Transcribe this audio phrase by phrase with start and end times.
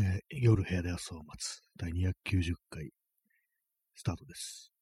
[0.00, 2.88] えー夜部屋で朝を待つ第290回
[3.94, 4.72] スタートです。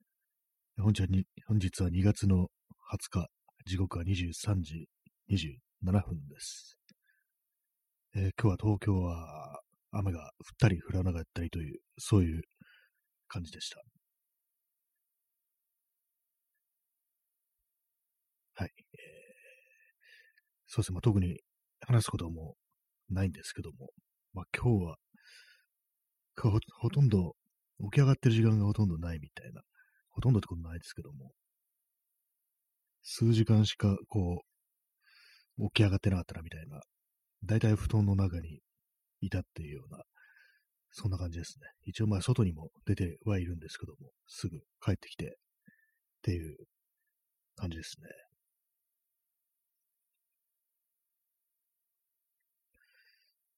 [0.81, 2.46] 本日はに本日は2月の
[2.93, 3.29] 20日、
[3.67, 4.87] 時刻は23時
[5.29, 6.79] 27分です。
[8.15, 9.61] えー今日は東京は
[9.91, 12.42] 雨が降ったり降らなかったりという、そういう
[13.26, 13.82] 感じでした。
[18.55, 18.70] はい。
[18.77, 19.19] えー
[20.69, 21.41] そうですね、まあ、特に
[21.87, 22.55] 話すことも
[23.10, 23.88] ないんですけども、
[24.34, 24.96] まあ、今日は
[26.42, 27.34] ほほとんど
[27.80, 29.62] 起き上がってる時間がほとんどないみたいな、
[30.10, 31.33] ほとんどってことないですけども、
[33.02, 34.43] 数時間しかこ
[35.59, 36.80] う、起き上がってなかったなみたいな、
[37.45, 38.60] だいたい布団の中に
[39.20, 40.05] いたっていうような、
[40.93, 41.66] そんな感じですね。
[41.84, 45.30] 一応まあ外にも出てはいるんですけども、すぐ帰ってきてっ
[46.23, 46.57] ていう
[47.57, 48.09] 感じですね。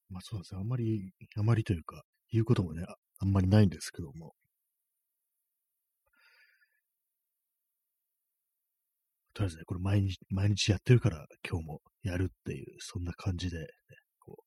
[0.09, 0.59] まあそうですね。
[0.61, 2.83] あんまり、あまりというか、言うこともね、
[3.19, 4.33] あんまりないんですけども。
[9.33, 13.65] とりあえずね、これ毎日、毎日やってるから今日もやるっていう、そんな感じで、ね、
[14.19, 14.43] こ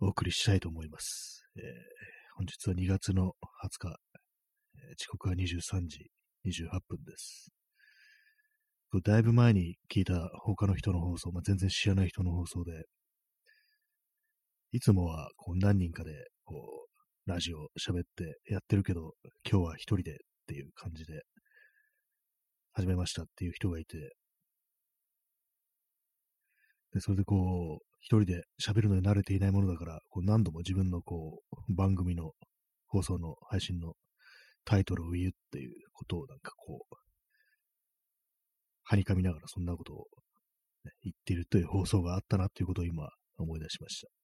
[0.00, 1.44] う、お送りしたいと思います。
[1.56, 1.62] えー
[2.34, 3.96] 本日は2月の20日、
[4.76, 6.10] えー時刻は23時
[6.46, 7.52] 28分です。
[8.90, 12.84] これだいぶ前に聞いた他の人の放送、まあ、全然知らない人の放送で、
[14.72, 16.10] いつもはこう何人かで
[16.44, 16.91] こう
[17.24, 19.12] ラジオ喋ってやってるけど、
[19.48, 20.16] 今日は一人でっ
[20.48, 21.22] ていう感じで
[22.72, 24.16] 始めましたっていう人がいて、
[26.92, 32.32] で、それでこう、一人で喋るのに慣れていないものだから、こう何度も自分のこう、番組の
[32.88, 33.92] 放送の配信の
[34.64, 36.94] タイトルを言うっていうことをなんかこう、
[38.82, 40.06] はにかみながらそんなことを、
[40.84, 44.21] ね、言っているという放送があったなっていうことを今思い出しました。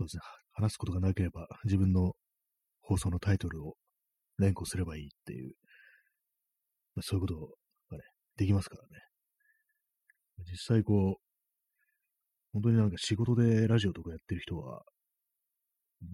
[0.00, 0.22] そうですね。
[0.52, 2.12] 話すことがなければ自分の
[2.80, 3.74] 放送のタイトルを
[4.38, 5.52] 連呼すればいいっていう、
[6.94, 7.34] まあ、そういうこと
[7.90, 8.04] がね、
[8.36, 8.88] できますからね。
[10.50, 11.20] 実際こう、
[12.54, 14.82] 本当になんか仕事でラジオとかやってる人は、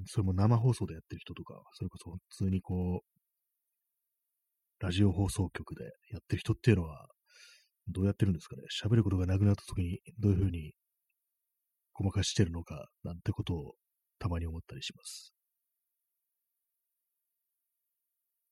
[0.07, 7.07] それも生放送でやってる人とか、それこそ普通にこう、ラジオ放送局でやってる人っていうのは、
[7.87, 8.63] どうやってるんですかね。
[8.85, 10.73] 喋ることがなくなった時にどういうふうに
[11.99, 13.75] ごまかしてるのか、なんてことを
[14.19, 15.33] たまに思ったりします。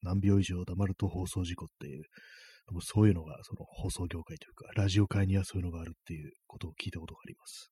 [0.02, 2.04] 何秒以上黙ると放送事故っていう、
[2.70, 7.70] もそういうのがその放送業界というか、ラジオ界にはそういうのがあるっていうことを聞いたことがあります。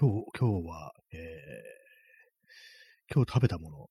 [0.00, 3.86] 今日、今日は、えー、今日食べたもの、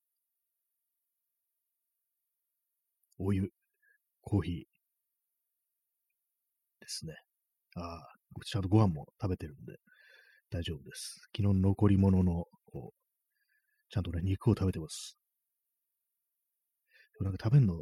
[3.18, 3.50] お湯、
[4.22, 4.77] コーヒー
[6.88, 7.14] ですね。
[7.76, 8.08] ああ、
[8.44, 9.76] ちゃんとご飯も食べてるんで
[10.50, 11.20] 大丈夫です。
[11.36, 12.98] 昨日の残り物の、こう、
[13.90, 15.18] ちゃんとね、肉を食べてます。
[17.18, 17.74] でもなんか食べるの、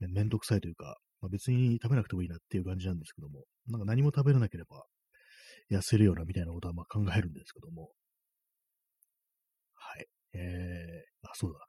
[0.00, 4.84] ね、めんどくさいというか、まあ、別に食べなくてもいいなっていう感じなんですけども、なんか何も食べれなければ
[5.70, 7.90] 痩せるようなみたいなことはまあ考えるんですけども、
[9.74, 10.06] はい。
[10.34, 11.66] えー、あ、そうだ。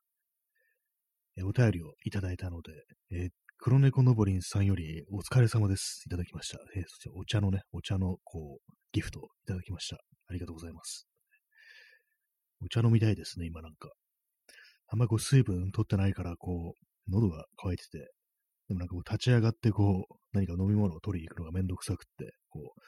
[1.38, 2.72] えお便りをいただいたので、
[3.12, 3.32] えー
[3.66, 6.04] 黒猫のぼりんさんよりお疲れ様です。
[6.06, 6.60] いただきました。
[6.76, 9.96] えーそしてお茶のね、お茶のこう、ギフトをいただきました。
[10.28, 11.08] ありがとうございます。
[12.62, 13.90] お茶飲みたいですね、今なんか。
[14.90, 18.00] あんまこう水分取ってないから、こう、喉が渇いてて、
[18.68, 22.82] でもなんかこう立ち上がってこう、何か飲み物を取りに行くのがめんどくさくって、こう、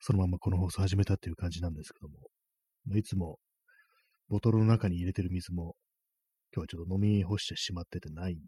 [0.00, 2.16] そのままこの放送始めたっていう感じなんですけども、
[2.96, 3.36] いつも
[4.30, 5.74] ボトルの中に入れてる水も、
[6.54, 8.40] 今日はちょっと飲み干してしまっててないんで、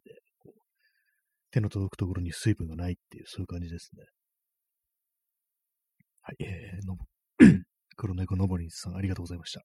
[1.51, 4.05] 手の届くところに水分がないっていう、そういう感じですね。
[6.23, 6.97] はい、えー、の
[7.97, 9.63] 黒猫のぼりんさん、ありがとうございました。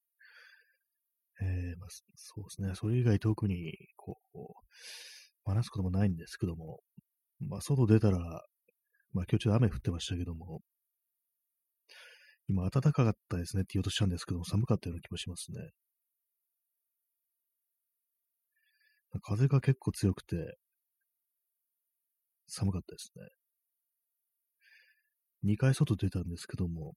[1.42, 2.74] えー、まあ、そうですね。
[2.74, 4.38] それ以外特に、こう、
[5.44, 6.80] 話すこともないんですけども、
[7.40, 10.60] まあ、外出たら、まあ、今日ちょっと雨降ってましたけども、
[12.48, 15.58] 今暖かかったですねって言おうとしたんですけども、寒かったような気もしますね。
[19.22, 20.36] 風が結構強くて、
[22.46, 23.26] 寒かったですね。
[25.42, 26.94] 2回外出たんですけども、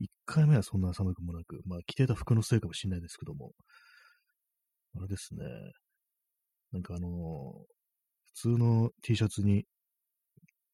[0.00, 3.52] 1回目はそんな寒くもなく、まあ着てた服のせいかもしれないですけども、
[4.96, 5.44] あれですね、
[6.72, 7.76] なんかあのー
[8.38, 9.64] 普通の T シャツに、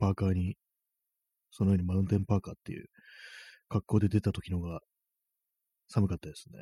[0.01, 0.57] パーカーに、
[1.53, 2.87] そのようにマウンテンパーカーっていう
[3.69, 4.81] 格好で出た時のが
[5.89, 6.59] 寒かったですね。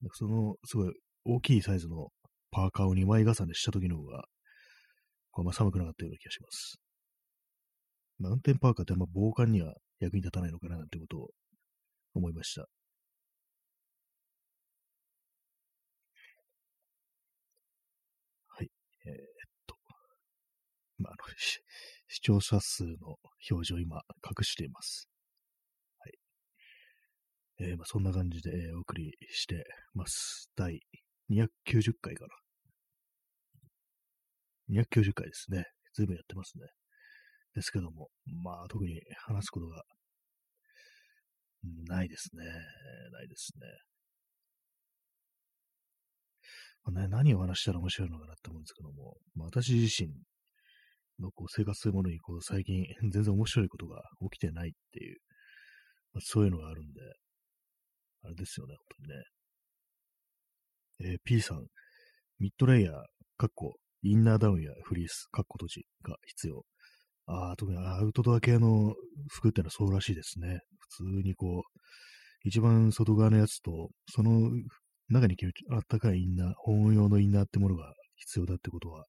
[0.00, 0.92] なんかその、すごい
[1.24, 2.08] 大きいサイズの
[2.50, 4.24] パーカーを2枚重ねした時の方が
[5.32, 6.78] こうあ寒くなかったような気がします。
[8.18, 11.30] マウンテンパーカーってあんま防寒には役に立たないのかななんてことを
[12.14, 12.68] 思いました。
[18.48, 18.70] はい。
[19.06, 19.16] えー、っ
[19.66, 19.74] と、
[20.98, 21.34] まあ、あの、
[22.08, 23.16] 視聴者数の
[23.50, 25.08] 表示を今隠しています。
[25.98, 26.12] はい。
[27.70, 29.64] えー、まあ、そんな感じで、お送りして
[29.94, 30.50] ます。
[30.54, 30.80] 第
[31.30, 32.51] 290回かな。
[34.72, 35.64] 290回ですね。
[35.94, 36.66] ずいぶんやってますね。
[37.54, 38.08] ですけども、
[38.42, 39.82] まあ、特に話すことが
[41.86, 42.44] ないですね。
[42.44, 43.66] ないですね。
[46.84, 50.08] まあね、何を話したら面白いのかなって思うんですけども、まあ、私自身
[51.20, 55.18] のこう生活というものにこう最近 全然面白いことが起きてないっていう、
[56.12, 57.00] まあ、そういうのがあるんで、
[58.22, 59.08] あれですよね、本当に
[61.08, 61.12] ね。
[61.12, 61.66] えー、P さん、
[62.38, 63.04] ミッドレイヤー、
[63.36, 66.64] カッコ、インナーダウンやフリース、カッコ閉じが必要。
[67.26, 68.94] ああ、特にアウトドア系の
[69.30, 70.60] 服ってのはそうらしいですね。
[70.78, 71.80] 普通にこう、
[72.44, 74.50] 一番外側のやつと、その
[75.08, 79.04] 中に着るあったかいインナー、保温用のインナーってものが必要だってことは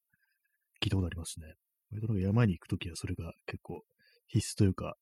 [0.82, 1.54] 聞いたことありますね。
[1.92, 3.82] 割と山に行くときはそれが結構
[4.28, 4.96] 必須というか、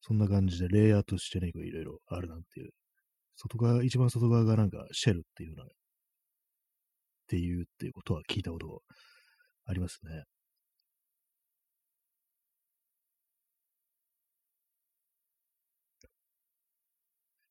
[0.00, 2.70] そんな感じでレイヤーとしてね、いろいろあるなんていう。
[3.36, 5.64] 外側、一番外側がなんかシェルっていうような、
[7.30, 8.82] っていうっていうことは聞いたこと
[9.66, 10.24] ありますね。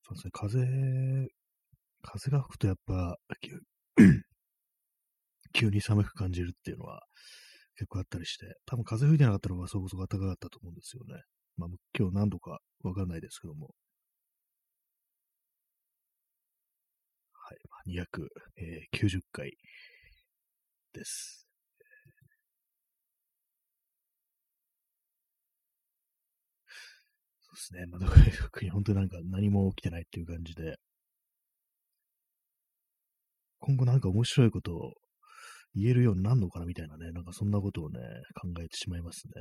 [0.03, 1.29] そうですね、風、
[2.01, 3.17] 風が吹くとやっぱ、
[5.53, 7.01] 急に寒く感じるっていうのは
[7.75, 11.21] 結構あったりして、多分風吹いてなかったらそこそこ暖かかったと思うんですよね。
[11.57, 13.73] まあ今日何度かわかんないですけども。
[17.89, 19.57] 290回
[20.93, 21.47] です。
[27.41, 27.85] そうですね。
[27.87, 27.99] まあ、
[28.43, 30.77] 特に本当になんか何も起きてないっていう感じで、
[33.59, 34.93] 今後なんか面白いことを
[35.75, 37.99] 言えるようになるのかなみたいなね、なんかそんなことをね、
[38.35, 39.33] 考えてしまいますね。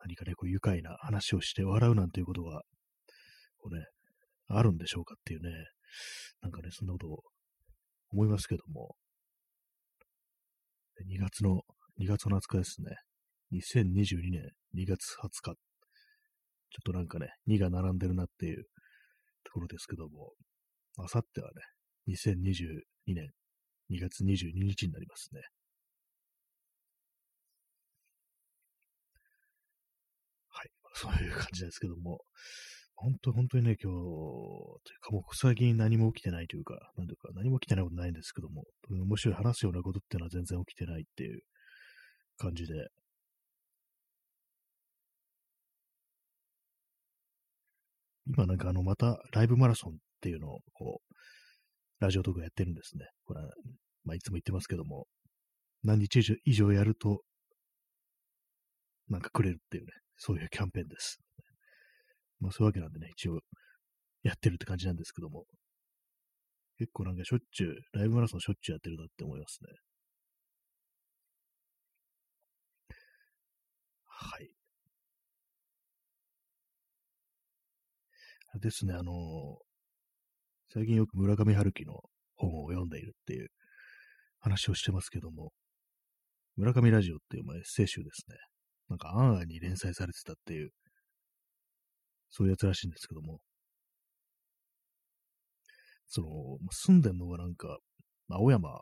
[0.00, 2.62] 何かね、こう愉快な話をして笑うなんていうことが、
[3.60, 3.84] こうね、
[4.48, 5.50] あるんでしょうかっていうね、
[6.42, 7.22] なんかね、そんなことを
[8.12, 8.96] 思いますけども、
[11.06, 11.62] 2月の
[12.00, 12.96] 2月の20日ですね。
[13.52, 15.54] 2022年2月20日。
[16.72, 18.64] ちょっとなんかね、2が並んでるなっていう
[19.44, 20.32] ところですけども、
[20.98, 21.62] あさってはね、
[22.08, 23.30] 2022年
[23.90, 25.40] 2月22日になりますね。
[30.48, 30.70] はい。
[30.94, 32.20] そういう感じですけども、
[33.02, 33.96] 本当、本当にね、今日、
[34.84, 41.40] というかもう最近何も起きてないというか、なんとか何も起きてないことないんですけども、面白い話すようなことっていうのは全然起きてないっていう
[42.36, 42.88] 感じで。
[48.26, 51.14] 今なんかあの、またライブマラソンっていうのを、こう、
[52.00, 53.06] ラジオトークやってるんですね。
[53.24, 53.48] これは、
[54.04, 55.06] まあ、いつも言ってますけども、
[55.82, 57.22] 何日以上やると、
[59.08, 61.18] なんかくれるっていうね、そういうキャンペーンです。
[62.40, 63.40] まあそういうわけなんでね、一応
[64.22, 65.46] やってるって感じなんですけども、
[66.78, 69.68] 結構なんかしょっちゅう、ライブマラソンしょっちゅうやってるなって思いますね。
[74.06, 74.50] はい。
[78.60, 79.14] ですね、あのー、
[80.72, 82.00] 最近よく村上春樹の
[82.36, 83.48] 本を読んでいるっていう
[84.40, 85.52] 話をしてますけども、
[86.56, 88.36] 村上ラジオっていう、エッセイ集ですね。
[88.88, 90.70] なんか、アンアンに連載されてたっていう、
[92.30, 93.40] そういうやつらしいんですけども、
[96.06, 96.28] その、
[96.70, 97.78] 住んでんのがなんか、
[98.28, 98.80] 青山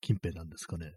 [0.00, 0.92] 近辺なんですかね。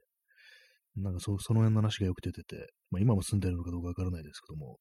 [0.95, 4.77] なんかそその辺の話がよく出てて、まあ、今も住んでるのかどうかわからないですけども、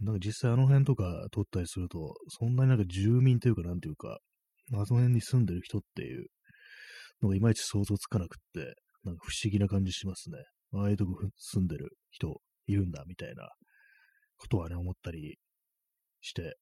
[0.00, 4.18] なんか実際あの辺とか撮ったりすると、そんなになんか住民というか、なんていうか、
[4.72, 6.26] あの辺に住んでる人っていう
[7.22, 10.38] のがいまいち想像つかなくって、なんか不思議な感じしますね。
[10.74, 13.48] ああいうとこ住んでる人いるんだ、みたいな
[14.36, 15.38] ことはね、思ったり
[16.20, 16.56] して、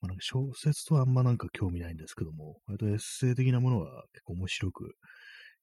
[0.00, 4.94] まあ、なんか小説とはあんまなんか興味ないんですけども、割とエッセイ的なものは結構面白く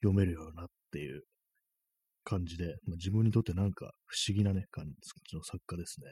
[0.02, 1.24] 読めるようなっていう
[2.24, 4.86] 感じで、まあ、自分にとってなんか不思議なね、感
[5.30, 6.08] じの作家ですね。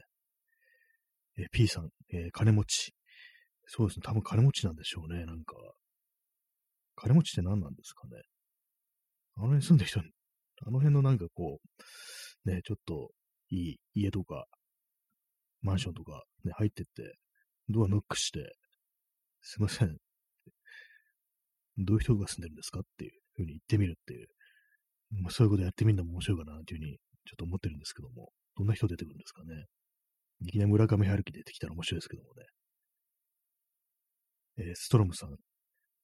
[1.45, 2.93] え P さん、えー、金持ち。
[3.65, 5.55] そうですね、多分金持ちなんでしょうね、なんか。
[6.95, 8.21] 金持ちって何なんですかね。
[9.35, 10.01] あの辺住んでる人、
[10.65, 11.59] あの辺のなんかこ
[12.45, 13.11] う、ね、ちょっと
[13.49, 14.45] いい家とか、
[15.61, 17.15] マンションとか、ね、入ってって、
[17.69, 18.55] ドアノックして、
[19.41, 19.97] すいません。
[21.77, 24.27] どういう人が住んでるんですかっていうふうに言ってみるっていう。
[25.21, 29.65] まあ、そういうことやってみるのも面白いかなっていうふうにちょっと思ってるんですけども、どんな人出てくるんですかね。
[30.41, 32.45] いきなり村上春樹出てきたら面白いですけどもね。
[34.57, 35.35] えー、ストロムさん、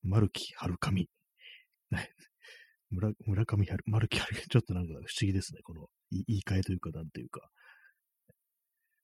[0.04, 1.08] 丸木春上。
[2.92, 5.62] 村村上春、丸木春樹、 ちょっとなんか不思議ですね。
[5.64, 7.50] この言い換えというか、なんていうか。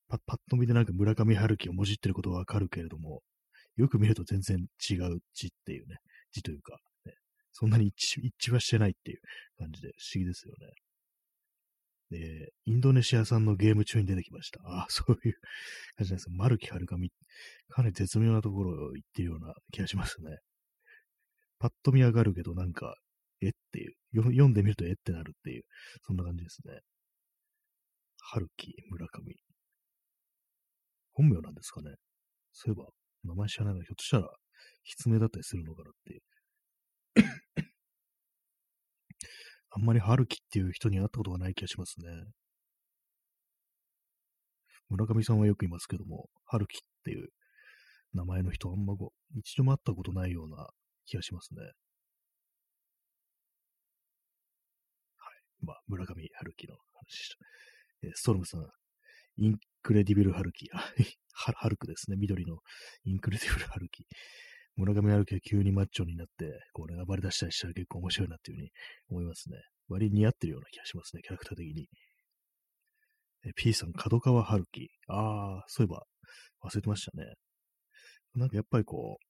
[0.07, 3.21] パパッと見でなんか村上春樹をもじってることはわかるけれども、
[3.75, 5.97] よく見ると全然違う字っていうね、
[6.31, 7.13] 字というか、ね、
[7.51, 9.19] そんなに一致一致はしてないっていう
[9.57, 10.73] 感じで不思議ですよね。
[12.11, 14.61] で、インドネシア産のゲーム中に出てきました。
[14.63, 15.33] ああ、 そういう
[15.95, 17.11] 感じなんですマルキ・ハルカミ、
[17.69, 20.37] かなり絶妙なところを言ってるような気がしますね。
[21.57, 22.95] パッと見上がるけど、なんか、
[23.45, 25.63] えっていう、読んでみるとえってなるっていう、
[26.05, 26.79] そんな感じですね。
[28.19, 29.35] 春樹村上。
[31.13, 31.95] 本名なんですかね。
[32.51, 32.89] そういえば、
[33.23, 34.29] 名前知らないのひょっとしたら、
[34.97, 36.21] 筆名だったりするのかなっていう。
[39.71, 42.07] あんまり春樹っていう人に会ったことがない気がしますね。
[44.89, 47.29] 村上さんはよくいますけども、春樹っていう
[48.13, 50.69] 名前の人あんまこう、一度も会ったことないような
[51.05, 51.61] 気がしますね。
[55.65, 57.35] まあ、村上春樹の話でした。
[58.03, 58.67] えー、ストロムさん、
[59.37, 60.67] Incredible 春樹。
[61.33, 62.17] ハルクですね。
[62.17, 62.59] 緑の
[63.03, 64.05] Incredible 春樹。
[64.77, 68.71] 村上春樹が急にマッチョになって、こうね、暴れ出したりしたら結構面白いなっていうふうに
[69.09, 69.57] 思いますね。
[69.87, 71.87] 割に似合ってるような気がしますね、キャラクター的に。
[73.45, 74.89] え P さん、角川春樹。
[75.07, 76.03] ああ、そういえば、
[76.63, 77.33] 忘れてましたね。
[78.33, 79.25] なんかやっぱりこう、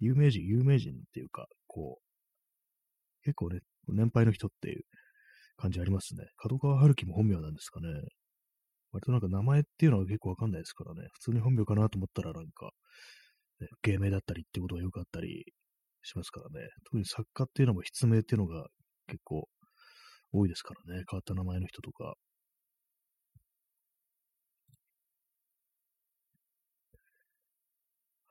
[0.00, 4.84] 有名人、有名人っていうか、こう、結構ね、年配の人っていう
[5.56, 6.24] 感じありますね。
[6.36, 7.88] 角川春樹も本名なんですかね。
[8.92, 11.08] 割となんか名前っていうのは結構わかんないですからね。
[11.12, 12.70] 普通に本名かなと思ったらなんか、
[13.60, 15.44] ね、芸名だったりってことがよくあったり
[16.02, 16.68] しますからね。
[16.84, 18.66] 特に作家っていうのも筆名っていうのが
[19.08, 19.48] 結構
[20.32, 21.04] 多いですからね。
[21.10, 22.14] 変わった名前の人とか。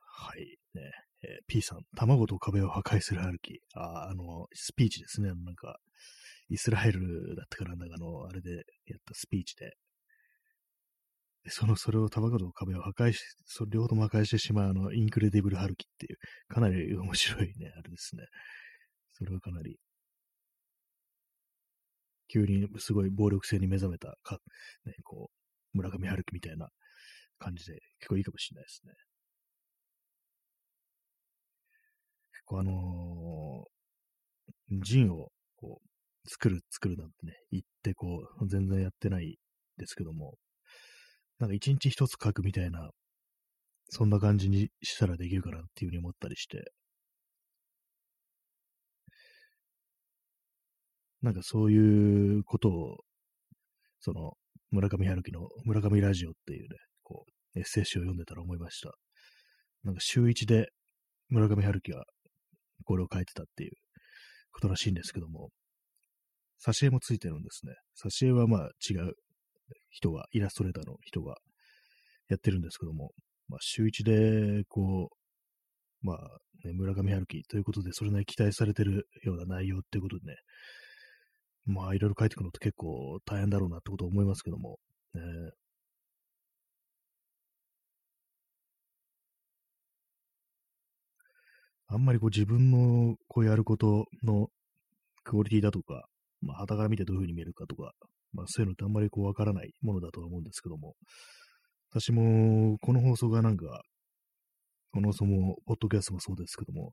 [0.00, 0.56] はい。
[0.74, 0.90] ね。
[1.22, 3.60] えー、P さん、卵と壁を破壊するハルキ。
[3.74, 5.28] あ、あの、スピーチですね。
[5.28, 5.78] なんか、
[6.48, 8.50] イスラエルだったから、なんかあの、あれで
[8.86, 9.72] やったスピーチで、
[11.44, 18.24] でその、それをタバコと壁を破壊し、それ両方とも破壊してしまう、あの、 Incredible ハルキっていう、かなり面白いね、あれですね。
[19.12, 19.78] それはかなり、
[22.28, 24.38] 急にすごい暴力性に目覚めた、か、
[24.86, 25.30] ね、こ
[25.74, 26.68] う、村上春樹みたいな
[27.38, 28.92] 感じで、結構いいかもしれないですね。
[32.32, 35.30] 結構あのー、ジンを、
[36.26, 39.38] 作る、作るなんてね、言って、こう、全然やってない
[39.76, 40.34] ですけども、
[41.38, 42.90] なんか一日一つ書くみたいな、
[43.90, 46.72] そんな感じにしたらできるかなっていうふうに思ったりして、
[51.22, 52.96] なんかそういうことを、
[54.00, 54.32] その、
[54.70, 58.92] 村上春樹の村上ラジオっていうね、こう、エッセイ集を読んでたら思いました。
[59.84, 60.68] なんか週一で
[61.28, 62.04] 村上春樹が
[62.84, 63.72] これを書いてたっていう
[64.52, 65.50] ことらしいんですけども、
[66.64, 67.74] 挿絵もついてるんですね。
[68.02, 69.14] 挿絵はまあ違う
[69.90, 71.36] 人が、イラストレーターの人が
[72.28, 73.12] やってるんですけども、
[73.48, 75.10] まあ、週一で、こ
[76.02, 76.18] う、まあ、
[76.66, 80.36] ね、村上春樹ということで、それなりに期待されてるような内容っていうことでね、
[81.66, 84.78] まあ、いろいろ書いていくのって結構大変だろうなってことを思いますけども、
[85.14, 85.20] ね、
[91.86, 94.48] あんまりこう自分のこうやることの
[95.22, 96.06] クオリティだとか、
[96.44, 97.92] まあ、肌から見てどういうふうに見えるかとか、
[98.32, 100.94] まあ、そういうのってあんまりこうわからないものだとは思うんですけども、
[101.90, 103.82] 私もこの放送がなんか、
[104.92, 106.92] この放送も、ポッドキャストもそうですけども、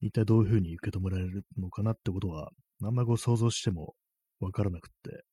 [0.00, 2.50] 一体どういうふうに受け止められるのかなってことは、
[2.82, 3.94] あんまりこう想像しても
[4.40, 5.24] わからなくって、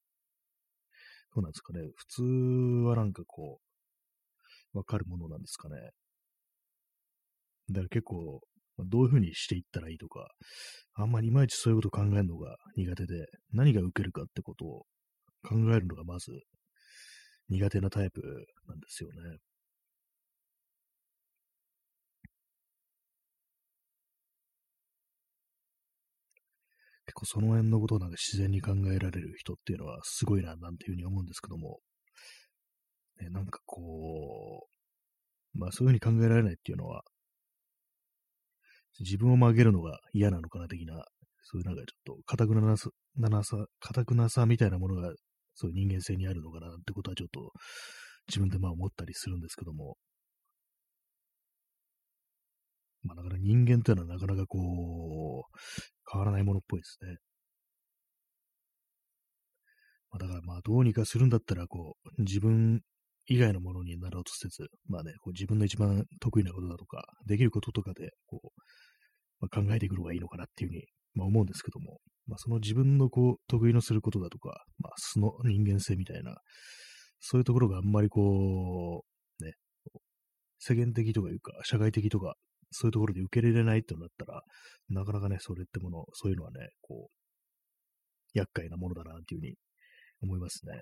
[1.35, 1.81] どうなんですかね。
[1.95, 2.23] 普通
[2.87, 3.59] はなんかこ
[4.73, 5.75] う、わかるものなんですかね。
[7.69, 8.41] だから結構、
[8.79, 10.27] どういうふうにしていったらいいとか、
[10.95, 14.85] あんまりいまいちそういうことを考えるのが苦手で、何が受けるかってことを
[15.43, 16.31] 考えるのがまず
[17.49, 18.21] 苦手なタイプ
[18.67, 19.37] なんですよね。
[27.05, 31.79] 結構その辺のことをなんか自然に考えられる人っていうのはすごいな、なんていうふうに思うんですけども、
[33.21, 34.67] ね、なんかこ
[35.53, 37.03] う、まあそういうふうに考えられないっていうのは、
[38.99, 41.05] 自分を曲げるのが嫌なのかな的な、
[41.43, 45.13] そういうなんかちょっと、かたくなさ、なさ、かたくなさみたいなものが
[45.55, 47.51] そういう人間性にあるのかなってことはちょっと
[48.27, 49.97] 自分でまあ思ったりするんですけども、
[53.03, 55.59] まあだから人間というのはなかなかこう、
[56.11, 57.17] 変わらないものっぽいですね。
[60.11, 62.81] まあ、だからまあどうにかするんだったら、こう、自分
[63.27, 68.49] 以外のものになろうとせず、まあね、こう自分の一番得意なことだとか、できることとかで、こう、
[69.39, 76.35] まあ、考えていくのがいいのかなっていうふうに、まあ、思うんですけども、まあ、その自分のこう、得意のすることだとか、まあ、素の人間性みたいな、
[77.19, 79.03] そういうところがあんまりこ
[79.39, 79.53] う、ね、
[80.59, 82.35] 世間的とかいうか、社会的とか、
[82.71, 84.41] そういうところで受け入れられないってなったら、
[84.89, 89.55] なかなかね、それってもの、そういうのはね、こう、厄介なものだなっていうふうに
[90.21, 90.81] 思いますね。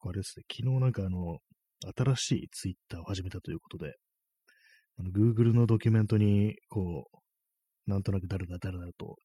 [0.00, 1.38] あれですね、昨日なんかあの、
[1.86, 3.94] 新しいツイッターを始めたということで、
[4.98, 7.08] あの Google のドキュメントに、こ
[7.86, 9.16] う、なんとなく誰だ誰だと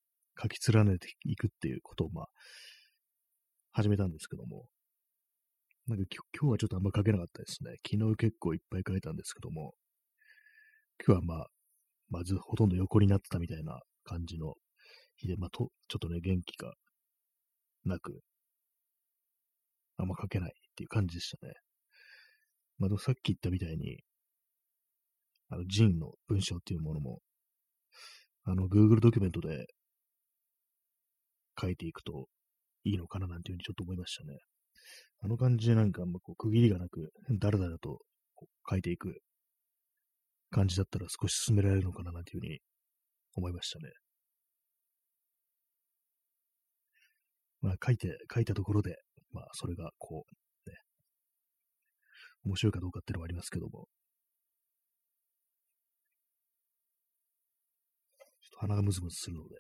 [0.42, 2.26] 書き連ねていくっていうことを、まあ、
[3.72, 4.66] 始めたんですけども、
[5.88, 6.06] なんか
[6.40, 7.76] 今日はちょっとあんま書けなかったですね。
[7.86, 9.74] 昨日結構いっぱい書いたんですけども、
[11.06, 11.48] 今日はまあ、
[12.10, 14.54] まずほとんど横になってたみたいな感じの
[15.18, 16.74] 日で、まあと、ちょっとね、元気が
[17.84, 18.22] なく、
[19.98, 21.54] あんま書けないっていう感じでしたね。
[22.80, 24.00] まあ、さっき言ったみたいに、
[25.50, 27.20] あの、ジンの文章っていうものも、
[28.46, 29.68] あの、Google ドキュメントで
[31.60, 32.28] 書いていくと
[32.84, 34.40] いいのかななんていうふうにちょっと思いましたね。
[35.22, 38.00] あの感じでなんか、まあ、こう区切りがなく、だらだらと
[38.70, 39.20] 書いていく
[40.50, 42.60] 感じだったら少し進められるのかななんていうふうに
[43.36, 43.92] 思いましたね。
[47.62, 48.98] まあ、書いて、書いたところで、
[49.32, 50.43] まあ、それが、こう、
[52.46, 53.88] 面白いかどうかっていうのはありますけども、
[58.42, 59.56] ちょっと鼻がムズムズするので、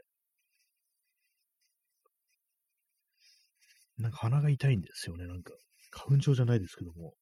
[3.98, 5.54] なんか鼻が痛いんですよね、なんか、
[5.92, 7.14] 花粉症じゃないですけども、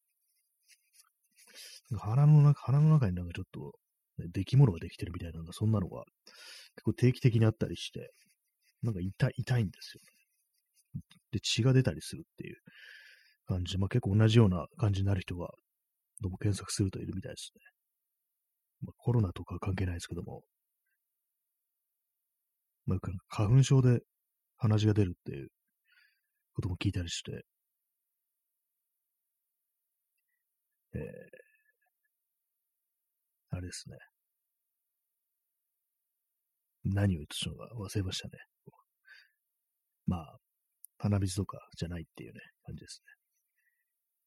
[1.99, 3.73] 鼻の中、鼻の中になんかちょっと、
[4.17, 6.03] ね、出来物ができてるみたいな、なんかそんなのが
[6.75, 8.11] 結構定期的にあったりして、
[8.83, 10.07] なんか痛い、痛いんですよね。
[11.31, 12.57] で、血が出たりするっていう。
[13.51, 13.77] 感じ。
[13.77, 15.49] まあ結構同じような感じになる人が、
[16.21, 17.61] どうも検索するといるみたいですね。
[18.83, 20.43] まあ、コロナとか関係ないですけども、
[22.85, 23.99] まあ、花粉症で
[24.57, 25.49] 鼻血が出るっていう
[26.53, 27.43] ことも聞いたりして、
[30.93, 31.01] えー、
[33.51, 33.97] あれですね。
[36.83, 38.33] 何を言ってたのか忘れましたね。
[40.07, 40.37] まあ、
[40.97, 43.20] 鼻水とかじゃないっていうね、感じですね。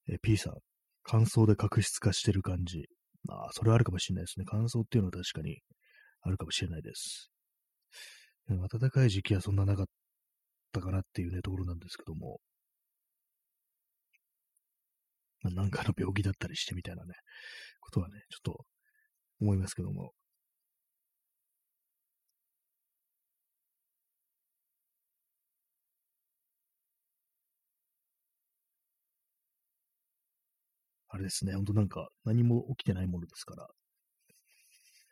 [0.08, 0.54] え、P さん、
[1.02, 2.88] 乾燥で角質化してる感じ。
[3.24, 4.44] まあ、それはあるかもしれないですね。
[4.48, 5.60] 乾燥っていうのは確かに
[6.22, 7.30] あるかもしれないです。
[8.48, 9.86] 暖かい時期はそんななかっ
[10.72, 12.40] たかなっていうね、ところなんですけども。
[15.42, 17.14] まあ、なんかの病気だったりしてみたいなね、
[17.80, 18.64] ことはね、ちょっと
[19.40, 20.12] 思いますけども。
[31.14, 33.68] あれですね、ほんとなんか何も起きてないものですから、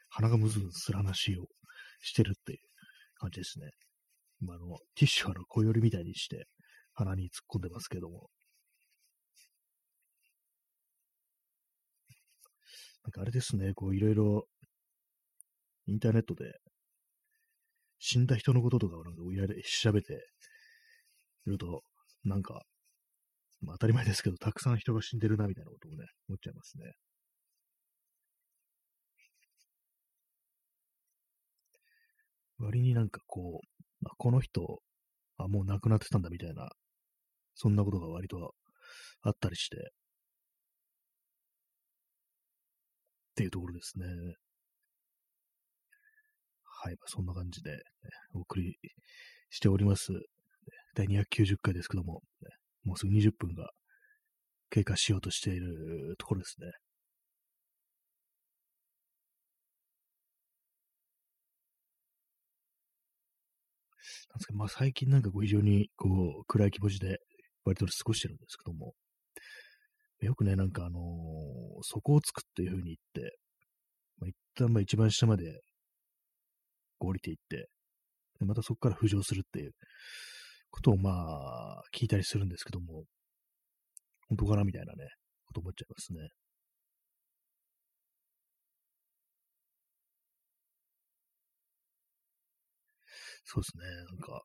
[0.09, 1.47] 鼻がむずむずする話を
[2.01, 2.59] してるっていう
[3.19, 3.71] 感じですね。
[4.41, 6.47] 今あの、ティッシュあの小よりみたいにして
[6.95, 8.31] 鼻に突っ込んでますけども。
[13.05, 14.49] なんかあれですね、こういろいろ
[15.87, 16.53] インターネットで
[18.01, 19.23] 死んだ人のこととかをなんか
[19.85, 20.15] 調べて
[21.47, 21.85] いると、
[22.25, 22.65] なんか
[23.62, 25.98] まあ、当たり前ですけど、たくさん人が死んでるな、みたいなことをね、
[26.29, 26.92] 思っちゃいますね。
[32.59, 34.81] 割になんかこう、あ、この人、
[35.38, 36.68] あ、もう亡くなってたんだみたいな、
[37.55, 38.55] そんなことが割と
[39.22, 39.81] あったりして、っ
[43.35, 44.07] ていうところですね。
[46.64, 47.79] はい、まあ、そんな感じで、ね、
[48.35, 48.77] お送り
[49.51, 50.12] しております。
[50.94, 52.48] 第290回ですけども、ね、
[52.85, 53.71] もうすぐ20分が
[54.71, 56.66] 経過しようとしているところですね。
[64.31, 66.09] なんですか、まあ最近なんかこう非常にこ
[66.42, 67.18] う暗い気持ちで
[67.64, 68.95] 割と過ごしてるんですけども、
[70.21, 71.03] よくね、なんかあのー、
[71.83, 73.37] 底をつくっていう風に言って、
[74.18, 75.61] まあ、一旦まあ一番下まで
[77.01, 77.68] 降りていって、
[78.40, 79.73] でまたそこから浮上するっていう
[80.73, 83.05] ことをまあ、聞いたりするんですけども、
[84.29, 85.07] 本当かなみたいなね、
[85.47, 86.31] こと思っちゃいますね。
[93.45, 94.43] そうですね、なんか、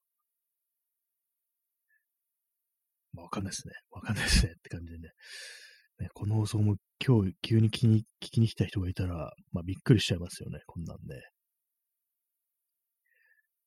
[3.13, 3.74] まあ、わかんないですね。
[3.92, 4.52] わかんないですね。
[4.52, 5.10] って感じでね。
[6.00, 10.60] ねこの放送も今日急に聞きに聞きに来た人がいたら、まあ、びっくりしちゃいますよね。
[10.68, 11.22] こんなんね。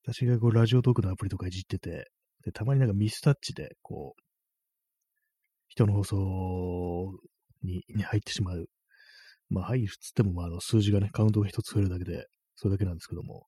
[0.04, 2.10] 私がこう、ラジオトークのアプリとかいじってて、
[2.44, 4.22] で、たまになんかミスタッチで、こう、
[5.68, 7.18] 人の放送
[7.62, 8.66] にに入ってしまう。
[9.48, 12.26] まあ、入るっつっても、まあ、あの数字がね、カウントが一つ増えるだけで、
[12.56, 13.46] それだけなんですけども、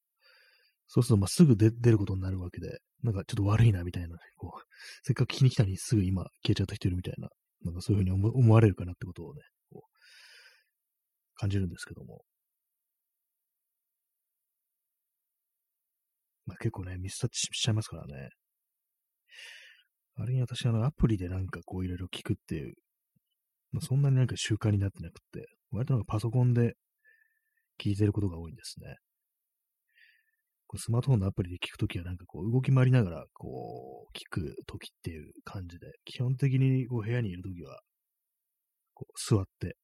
[0.88, 4.61] そうすると、まあ、すぐ出ることになるわけで、なんかちょっと悪いな、みたいな、ね、こう、
[5.02, 7.28] せっかく聞きに来たのにすぐ今消えちゃった人いるみたいな、
[7.64, 9.92] なんかそういうふうに思われるかなってことをね、こう、
[11.37, 12.24] 感じるんですけども。
[16.44, 18.31] まあ、結構ね、ミスタッチしちゃいますからね。
[20.16, 22.75] あれに私、あの、アプリでなんかこういろいろ聞くっていう、
[23.72, 26.75] まあ、そんなになんか習慣になってなくて、割となんかパソコンで
[27.83, 28.96] 聞いてることが多いんですね。
[30.66, 37.81] こうスマートフォンのアプリで聞くときはなんかこう動き回りながらこう聞くときっていう感じで、基本的にこう部屋にいるときは
[38.94, 39.77] こう座って、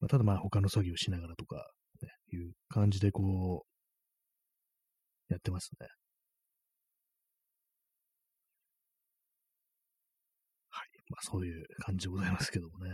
[0.00, 1.56] まあ、ただまあ他の作業しながらとか、
[2.02, 3.64] ね、いう感じでこ
[5.30, 5.86] うやってますね。
[11.08, 12.90] まあそういう感じでございますけどもね。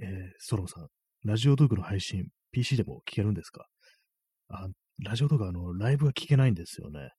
[0.00, 0.06] えー、
[0.38, 0.86] ソロンさん、
[1.24, 3.66] ラジオトークの配信、PC でも聞けるんですか？
[4.48, 4.68] あ、
[5.02, 7.10] ラジオとかあの、ライブが聞けないんですよね。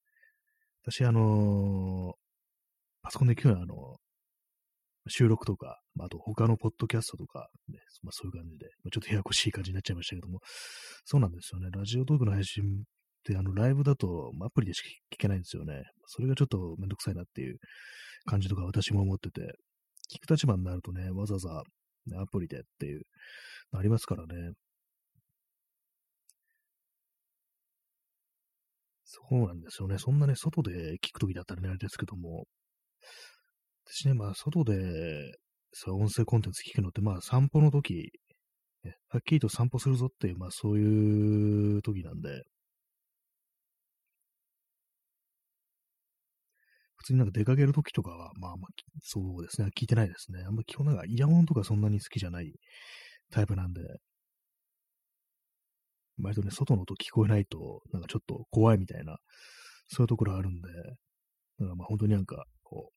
[0.83, 2.13] 私、あのー、
[3.01, 3.97] パソコンで聞くのは、あの、
[5.07, 10.39] 収録とか、まあ、あと他のポッドキャストとか、ね、まあ、そういう感じで、まあ、ちょっとややこしい感じになっちゃいましたけども、
[11.03, 11.67] そうなんですよね。
[11.71, 12.63] ラジオトークの配信
[13.19, 15.83] ってあのライブだとアプリでしか聞けないんですよね。
[16.07, 17.57] それがちょっとめんどくさいなっていう
[18.25, 19.41] 感じとか私も思ってて、
[20.13, 21.63] 聞く立場になるとね、わざわざ、
[22.07, 23.01] ね、アプリでっていう、
[23.71, 24.53] ありますからね。
[29.03, 29.97] そうなんですよね。
[29.97, 32.45] そんなね、外で聞くときだったらね、あれですけども、
[33.85, 35.33] 私ね、まあ、外で、
[35.73, 38.11] そう、音声コンテンツ聞くのって、まあ、散歩の時、
[38.83, 42.43] ね、はっきりと散歩するぞっていう、まあ、そういう時なんで、
[47.09, 50.43] 通になんか出かけるときとかは、まあまあ、そうですね、聞いてないですね。
[50.45, 52.53] あんま基本なんかイヤホンとかそんなに好きじゃない
[53.31, 53.81] タイプなんで、
[56.21, 59.17] 割とね、外の音聞こえないと、なんかちょっと怖いみたいな、
[59.87, 60.69] そういうところあるんで、
[61.59, 62.95] だからまあ本当になんか、こう、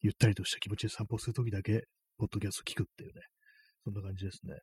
[0.00, 1.84] ゆったりとした気持ちで散歩するときだけ、
[2.18, 3.22] ポッドキャスト聞くっていうね、
[3.84, 4.54] そんな感じですね。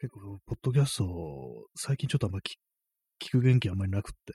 [0.00, 1.04] 結構、ポッドキャスト、
[1.76, 4.32] 最近ちょっとあんま聞く元気あんまりなくって、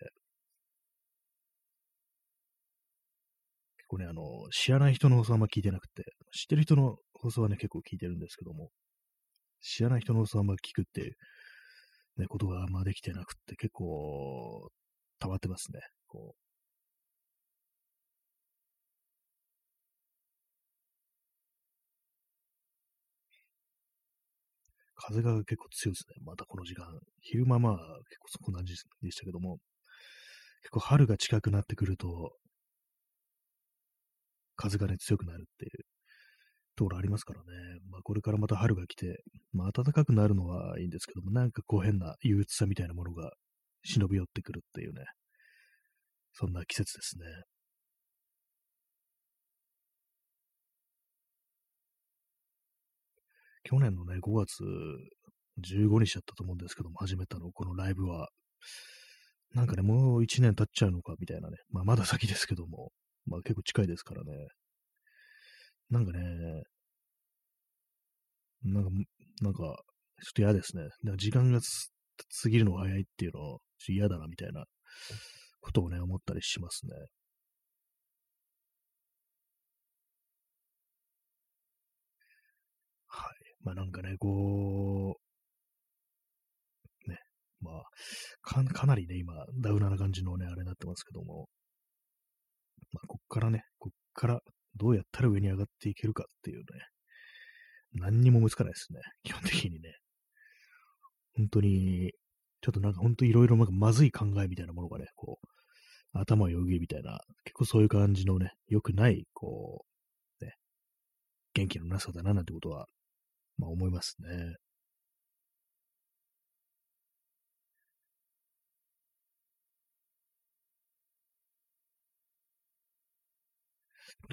[3.78, 8.70] 結構ね、あの、知らない人の放送あんま聞いてなくて、知ってる人の放送はね、結構聞いてるんですけども、
[9.60, 11.16] 知らない人の放送あんま聞くっていう、
[12.18, 14.70] ね、ことがあんまできてなくって、結構、
[15.18, 15.80] 溜まってますね。
[16.06, 16.36] こ
[25.08, 26.16] 風が結構強いですね。
[26.26, 26.86] またこの時間。
[27.22, 29.60] 昼間まあ結構そこな感じでしたけども、
[30.64, 32.34] 結構春が近くなってくると、
[34.56, 35.72] 風がね強くなるっていう
[36.76, 37.46] ところありますからね。
[37.92, 39.22] まあこれからまた春が来て、
[39.54, 43.32] まあ暖かくなるのはいいんですけども、なんかこう変な憂鬱さみたいなものが
[43.84, 45.04] 忍び寄ってくるっていうね、
[46.34, 47.26] そんな季節ですね。
[53.66, 54.64] 去年のね、5月
[55.60, 58.30] 15日だったと思うんですけども、始めたの、このライブは。
[59.56, 61.58] なんかね、もう1年経っちゃうのか、みたいなね。
[61.72, 62.92] まあ、まだ先ですけども、
[63.26, 64.32] まあ結構近いですからね。
[65.90, 66.64] なんかね、
[68.64, 68.90] なんか、
[69.42, 70.84] なんか、ちょっと嫌ですね。
[71.02, 71.60] なんか時間が
[72.42, 74.66] 過ぎるのが早いっていうの、ちょっと嫌だな、みたいな
[75.60, 76.92] ことをね、思ったりしますね。
[83.66, 85.18] まあなんかね、こ
[87.08, 87.18] う、ね、
[87.62, 87.84] まあ、
[88.42, 91.50] かかなりね、今、ダウナーな感じのね、あれになってますけども、
[92.94, 94.40] まあ、こっからね、こっから
[94.76, 96.64] どうやったら上に上がっていけるかっていうね、
[97.94, 99.96] 何にも思いつかないですね、基本的にね。
[101.36, 102.12] 本当に、
[102.62, 105.48] ちょっとなんか本当いろいろなんかまずい考えみたいなものがね、こう、
[106.14, 109.86] 頭をよぎるみたいな、結構そういう感じのね、良くない、こ
[110.40, 110.54] う、ね、
[111.54, 112.86] 元気のなさだななんてことは
[113.58, 114.56] まあ思いますね。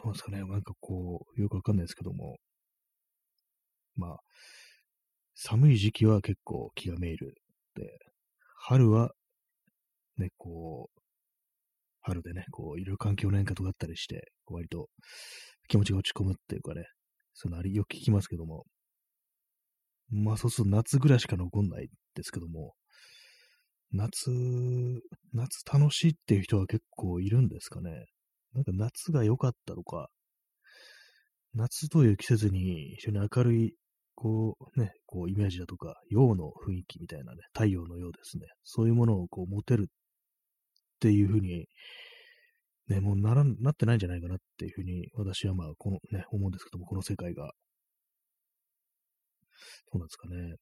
[0.02, 0.38] どうですかね。
[0.44, 2.38] なんかこう、よくわかんないですけども、
[3.96, 4.20] まあ、
[5.35, 7.35] 寒い時期は結構気がめいる。
[7.74, 7.98] で、
[8.56, 9.12] 春は、
[10.16, 11.00] ね、こう、
[12.00, 14.88] 春でね、こう、いろいろ環境の変化とかあったりして、割と
[15.68, 16.85] 気持ちが落ち込むっていうかね、
[17.35, 18.64] そのありよく聞きますけども、
[20.12, 22.75] まあそうすると夏ぐらいしか残んないですけども、
[23.92, 24.31] 夏、
[25.33, 28.07] 夏楽しいっていう人は結構いるんですかね。
[28.55, 30.09] なんか夏が良かったとか、
[31.55, 33.75] 夏という季節に非常に明るい、
[34.14, 38.46] こうね、こうイメージだとか、陽の雰囲気みたいなね、太陽のようですね。
[38.62, 39.92] そういうものをこう持てるっ
[41.01, 41.66] ていうふうに、
[42.88, 47.53] ね、もうなら、なってないんじゃないかなっていうふうに、私はまあ、このね、思うんですけども、この世界が。
[49.90, 50.57] そうなんですかね。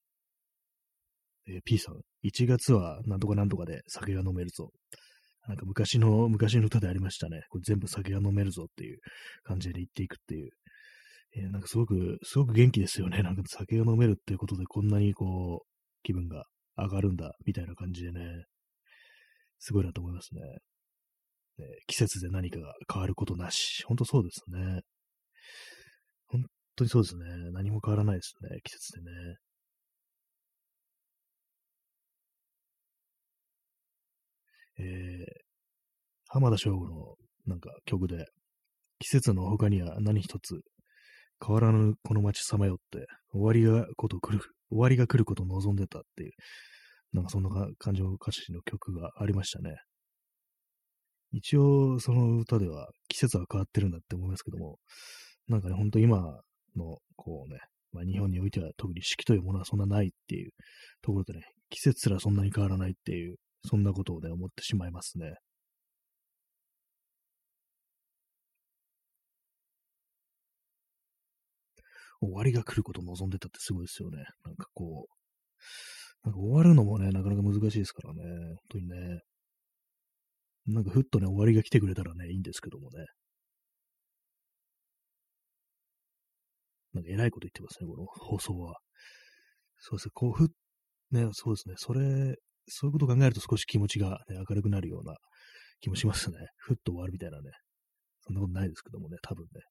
[1.48, 4.70] えー、P さん、1月はなんとかなんとかで酒が飲めるぞ。
[5.48, 7.42] なんか昔の、昔の歌でありましたね。
[7.48, 8.98] これ全部酒が飲めるぞっていう
[9.42, 10.50] 感じで言っていくっていう。
[11.36, 13.22] えー、なんかすごく、すごく元気ですよね。
[13.24, 15.66] なんか酒が飲めるっていうことでこんなにこう、
[16.02, 16.44] 気分が
[16.76, 18.44] 上がるんだ、みたいな感じでね。
[19.58, 20.40] すごいなと思いますね。
[21.86, 23.84] 季節で何かが変わることなし。
[23.84, 24.80] ほんとそうですね。
[26.26, 26.44] 本
[26.80, 27.24] 当にそうですね。
[27.52, 28.60] 何も変わらないですね。
[28.64, 29.36] 季節でね。
[34.78, 34.84] えー、
[36.28, 37.14] 浜田省吾の
[37.46, 38.24] なんか曲で、
[38.98, 40.60] 季節の他には何一つ
[41.44, 44.40] 変わらぬこの街さまよって、終わりがこと来る、
[44.70, 46.32] 終わりが来ることを望んでたっていう、
[47.12, 49.76] なんかそんな感じの歌詞の曲がありましたね。
[51.32, 54.78] 一応、その歌では季節は変わってるんだって思いますけども、
[55.48, 56.40] なんかね、ほんと今
[56.76, 57.60] の、こうね、
[57.92, 60.52] まあ、日本においては特に四季というものはそんなないっていう
[61.02, 65.34] ところでね、季節すらそんなに変わらないっていうそんなことをね、思ってしまいますね。
[72.20, 74.18] 終わりが来ることを望んでたってすごいですよね。
[74.44, 78.22] なんかこう、なんか終わるのもね、なかなか難しいですからね。
[78.22, 79.20] 本当にね。
[80.66, 83.06] なんかふっとね、終わりが来てくれたらね、いいんですけどもね。
[86.94, 88.76] なんか偉いこと言ってますね、この放送は。
[89.78, 90.48] そうですね、こう、ふ、
[91.12, 92.36] ね、そうですね、それ、
[92.68, 95.16] そういうことを考えると少し気持ちが、ね、明るくなるような
[95.80, 96.38] 気もしますね。
[96.58, 97.50] ふっと終わるみたいなね。
[98.20, 99.62] そんなことないですけどもね、多分ね。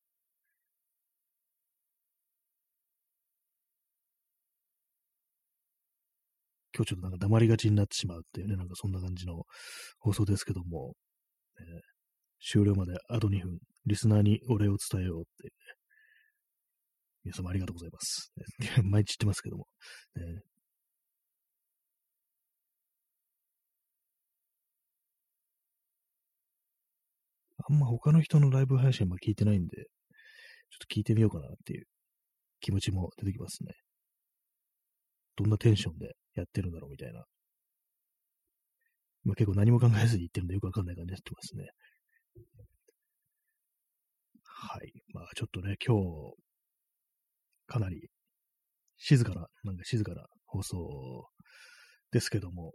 [6.75, 9.43] 今日ちょっとなんか黙りがちになってしまうっていうね、なんかそんな感じの
[9.99, 10.95] 放送ですけども、
[11.59, 11.65] ね、
[12.41, 15.68] 終了まであと2分、リスナーにお礼を伝えようっていうね。
[17.23, 18.31] 皆様ありがとうございます。
[18.83, 19.67] 毎日言ってますけども、
[20.15, 20.41] ね、
[27.67, 31.85] あんま他の人のライブ配信も聞いてないんで、ちょっと聞いてみようかなっていう
[32.61, 33.73] 気持ちも出てきますね。
[35.35, 37.23] どんなテンションでやってるんだろうみたいな。
[39.23, 41.67] まあ、結構何も考えずに言ってるんでよくわかんない感じになってますね。
[44.43, 44.91] はい。
[45.13, 46.48] まあちょっとね、今日、
[47.69, 48.09] かなり
[48.97, 51.29] 静かな、なんか静かな放送
[52.11, 52.73] ですけども、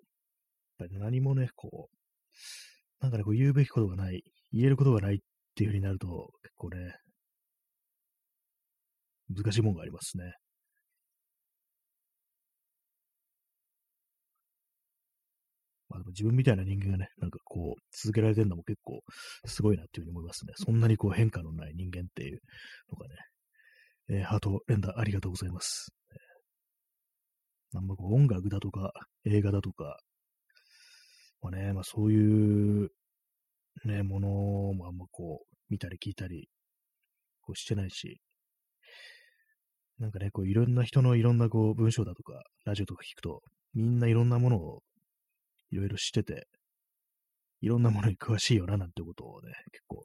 [0.78, 1.96] やっぱり何もね、こう、
[3.00, 5.18] なんかね、こう言うべきことがない、言えることがないっ
[5.54, 6.06] ていう風になると、
[6.42, 6.96] 結構ね、
[9.28, 10.32] 難しいもんがありますね。
[15.88, 19.02] まあ、でも自分みたいな人間がね、なんかこう、続けられてるのも結構
[19.44, 20.52] すごいなっていうふうに思いますね。
[20.56, 22.40] そんなにこう変化のない人間っていう
[22.90, 23.14] のがね、
[24.08, 25.88] えー、ハート連打ありがとうございます。
[26.12, 28.92] えー、なんかこう音楽だとか
[29.24, 29.98] 映画だとか、
[31.40, 32.90] まあね、まあそういう
[33.84, 36.48] ね、ものもあんまこう、見たり聞いたり、
[37.42, 38.20] こうしてないし、
[39.98, 43.42] なんかね、こういろんな人のいろんなこう文章だとか、ラジオとか聞くと、
[43.74, 44.82] みんないろんなものを
[45.70, 46.46] いろいろ知ってて、
[47.60, 50.02] いろんなものに詳しいよななんてことをね、結構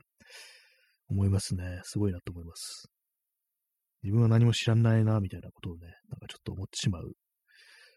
[1.10, 1.82] 思いますね。
[1.84, 2.90] すごいなと思います。
[4.04, 7.14] 自分は何も知らないな、みたいなことをね、なんかちょっと思ってしまう。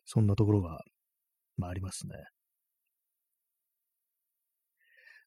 [0.05, 0.81] そんなところが、
[1.57, 2.17] まあありますね。
[2.17, 2.23] は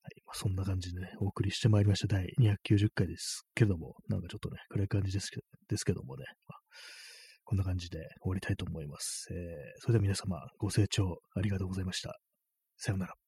[0.09, 0.21] い。
[0.25, 6.59] まあ、そんな感じでね、お送りしてまいりました第290回ですけども、なんかちょっとね、暗い感じですけですけどもね、まあ、
[7.43, 9.27] こんな感じで終わりたいと思います。
[9.31, 9.37] えー、
[9.81, 12.19] それでは皆様、ご清聴ありがとうございました。
[12.77, 13.24] さようなら。